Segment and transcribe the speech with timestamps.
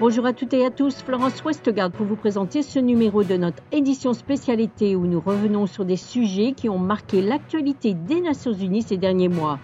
[0.00, 3.62] Bonjour à toutes et à tous, Florence Westgard pour vous présenter ce numéro de notre
[3.70, 8.80] édition spécialité où nous revenons sur des sujets qui ont marqué l'actualité des Nations Unies
[8.80, 9.58] ces derniers mois.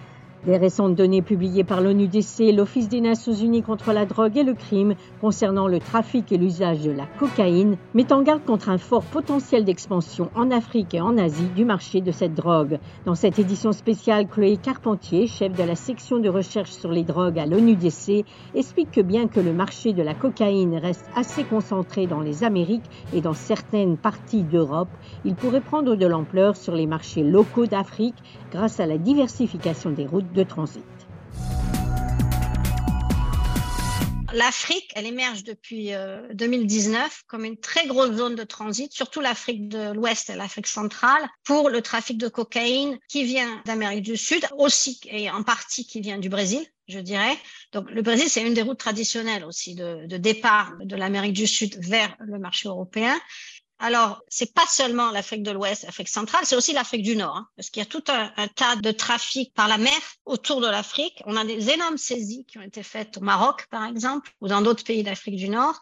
[0.47, 4.53] Les récentes données publiées par l'ONUDC, l'Office des Nations Unies contre la drogue et le
[4.53, 9.03] crime concernant le trafic et l'usage de la cocaïne mettent en garde contre un fort
[9.03, 12.79] potentiel d'expansion en Afrique et en Asie du marché de cette drogue.
[13.05, 17.39] Dans cette édition spéciale, Chloé Carpentier, chef de la section de recherche sur les drogues
[17.39, 18.23] à l'ONUDC,
[18.55, 22.89] explique que bien que le marché de la cocaïne reste assez concentré dans les Amériques
[23.13, 24.87] et dans certaines parties d'Europe,
[25.25, 28.15] il pourrait prendre de l'ampleur sur les marchés locaux d'Afrique
[28.49, 30.83] grâce à la diversification des routes de transit.
[34.33, 35.91] L'Afrique, elle émerge depuis
[36.33, 40.67] 2019 euh, comme une très grosse zone de transit, surtout l'Afrique de l'Ouest et l'Afrique
[40.67, 45.87] centrale, pour le trafic de cocaïne qui vient d'Amérique du Sud, aussi et en partie
[45.87, 47.35] qui vient du Brésil, je dirais.
[47.71, 51.47] Donc le Brésil, c'est une des routes traditionnelles aussi de, de départ de l'Amérique du
[51.47, 53.17] Sud vers le marché européen.
[53.79, 57.47] Alors, c'est pas seulement l'Afrique de l'Ouest, l'Afrique centrale, c'est aussi l'Afrique du Nord, hein,
[57.55, 59.93] parce qu'il y a tout un, tas de trafic par la mer
[60.25, 61.21] autour de l'Afrique.
[61.25, 64.61] On a des énormes saisies qui ont été faites au Maroc, par exemple, ou dans
[64.61, 65.79] d'autres pays d'Afrique du Nord.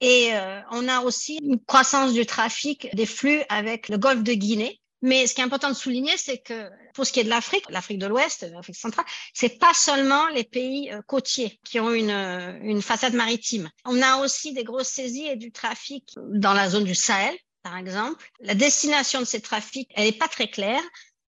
[0.00, 4.32] Et euh, on a aussi une croissance du trafic des flux avec le golfe de
[4.32, 7.28] Guinée, mais ce qui est important de souligner, c'est que pour ce qui est de
[7.28, 11.92] l'Afrique, l'Afrique de l'Ouest, l'Afrique centrale, c'est pas seulement les pays euh, côtiers qui ont
[11.92, 13.68] une, euh, une façade maritime.
[13.84, 17.76] On a aussi des grosses saisies et du trafic dans la zone du Sahel, par
[17.76, 18.30] exemple.
[18.40, 20.82] La destination de ces trafics, elle n'est pas très claire,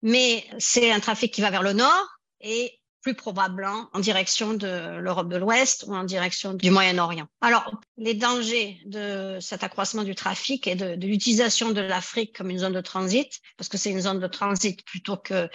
[0.02, 2.08] mais c'est un trafic qui va vers le nord
[2.42, 7.28] et plus probablement en direction de l'Europe de l'Ouest ou en direction du Moyen-Orient.
[7.42, 12.60] Alors, les dangers de cet accroissement du trafic et de, l'utilisation de l'Afrique comme une
[12.60, 15.50] zone de transit, parce que c'est une zone de transit plutôt que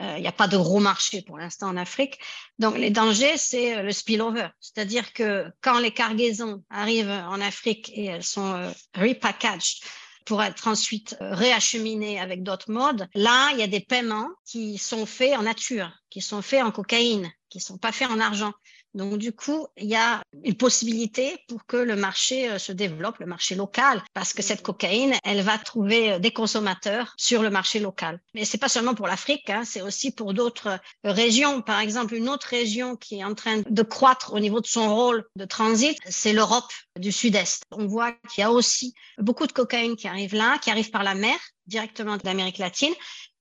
[0.00, 2.18] euh, il n'y a pas de gros marché pour l'instant en Afrique.
[2.58, 4.48] Donc, les dangers, c'est euh, le spillover.
[4.58, 9.82] C'est-à-dire que quand les cargaisons arrivent en Afrique et elles sont euh, repackaged,
[10.30, 13.08] pour être ensuite euh, réacheminé avec d'autres modes.
[13.16, 16.70] Là, il y a des paiements qui sont faits en nature, qui sont faits en
[16.70, 18.52] cocaïne, qui sont pas faits en argent.
[18.94, 23.18] Donc, du coup, il y a une possibilité pour que le marché euh, se développe,
[23.18, 27.50] le marché local, parce que cette cocaïne, elle va trouver euh, des consommateurs sur le
[27.50, 28.20] marché local.
[28.34, 31.62] Mais c'est pas seulement pour l'Afrique, hein, c'est aussi pour d'autres euh, régions.
[31.62, 34.92] Par exemple, une autre région qui est en train de croître au niveau de son
[34.92, 37.62] rôle de transit, c'est l'Europe du Sud-Est.
[37.70, 41.04] On voit qu'il y a aussi beaucoup de cocaïne qui arrive là, qui arrive par
[41.04, 42.92] la mer directement d'Amérique latine,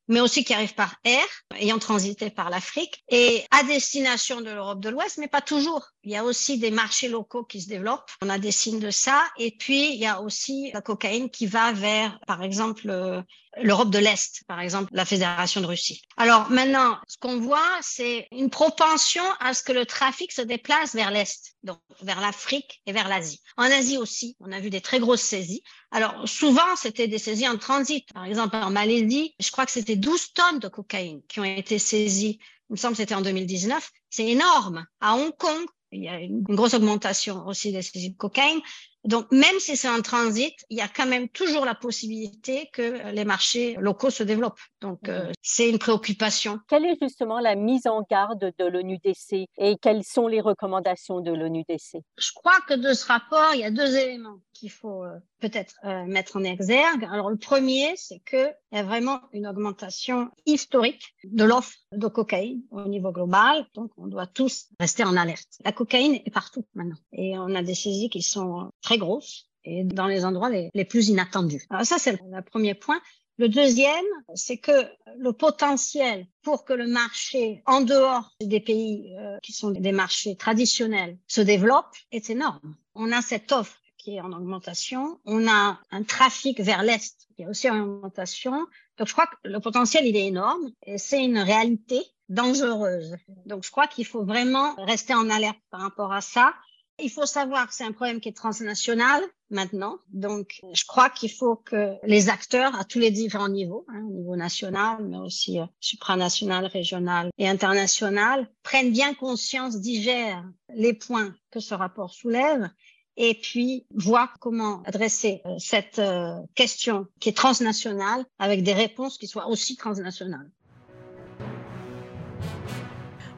[0.09, 1.23] mais aussi qui arrivent par air,
[1.55, 5.87] ayant transité par l'Afrique, et à destination de l'Europe de l'Ouest, mais pas toujours.
[6.03, 8.09] Il y a aussi des marchés locaux qui se développent.
[8.21, 9.23] On a des signes de ça.
[9.37, 13.21] Et puis, il y a aussi la cocaïne qui va vers, par exemple, euh,
[13.61, 16.01] l'Europe de l'Est, par exemple, la Fédération de Russie.
[16.17, 20.93] Alors maintenant, ce qu'on voit, c'est une propension à ce que le trafic se déplace
[20.93, 23.41] vers l'Est, donc vers l'Afrique et vers l'Asie.
[23.57, 25.63] En Asie aussi, on a vu des très grosses saisies.
[25.91, 28.05] Alors souvent, c'était des saisies en transit.
[28.13, 31.79] Par exemple, en Malaisie, je crois que c'était 12 tonnes de cocaïne qui ont été
[31.79, 32.39] saisies.
[32.69, 33.89] Il me semble que c'était en 2019.
[34.09, 34.85] C'est énorme.
[35.01, 38.61] À Hong Kong, il y a une grosse augmentation aussi des saisies de cocaïne.
[39.05, 43.11] Donc, même si c'est en transit, il y a quand même toujours la possibilité que
[43.11, 44.59] les marchés locaux se développent.
[44.81, 45.33] Donc, euh, mhm.
[45.41, 46.59] c'est une préoccupation.
[46.67, 51.31] Quelle est justement la mise en garde de l'ONUDC et quelles sont les recommandations de
[51.31, 55.17] l'ONUDC Je crois que de ce rapport, il y a deux éléments qu'il faut euh,
[55.39, 57.07] peut-être euh, mettre en exergue.
[57.11, 62.61] Alors, le premier, c'est qu'il y a vraiment une augmentation historique de l'offre de cocaïne
[62.71, 63.65] au niveau global.
[63.73, 65.47] Donc, on doit tous rester en alerte.
[65.63, 69.83] La cocaïne est partout maintenant et on a des saisies qui sont très grosses et
[69.83, 71.65] dans les endroits les, plus inattendus.
[71.83, 73.01] Ça, c'est le premier point.
[73.39, 74.05] Le deuxième,
[74.35, 74.85] c'est que
[75.17, 80.35] le potentiel pour que le marché en dehors des pays euh, qui sont des marchés
[80.35, 82.75] traditionnels se développe est énorme.
[82.95, 87.43] On a cette offre qui est en augmentation, on a un trafic vers l'Est qui
[87.43, 88.67] est aussi en augmentation.
[88.97, 93.15] Donc je crois que le potentiel, il est énorme et c'est une réalité dangereuse.
[93.45, 96.53] Donc je crois qu'il faut vraiment rester en alerte par rapport à ça
[97.01, 99.97] il faut savoir que c'est un problème qui est transnational maintenant.
[100.11, 104.11] Donc, je crois qu'il faut que les acteurs à tous les différents niveaux, hein, au
[104.11, 111.33] niveau national, mais aussi euh, supranational, régional et international, prennent bien conscience, digèrent les points
[111.51, 112.69] que ce rapport soulève
[113.17, 119.17] et puis voient comment adresser euh, cette euh, question qui est transnationale avec des réponses
[119.17, 120.49] qui soient aussi transnationales.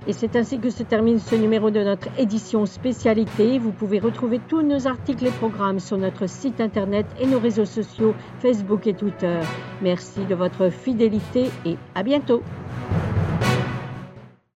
[0.07, 3.59] Et c'est ainsi que se termine ce numéro de notre édition spécialité.
[3.59, 7.65] Vous pouvez retrouver tous nos articles et programmes sur notre site internet et nos réseaux
[7.65, 9.39] sociaux Facebook et Twitter.
[9.81, 12.41] Merci de votre fidélité et à bientôt.